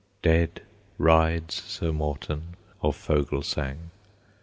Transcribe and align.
Dead 0.23 0.63
rides 0.97 1.53
Sir 1.53 1.91
Morten 1.91 2.55
of 2.81 2.95
Fogelsang. 2.95 3.91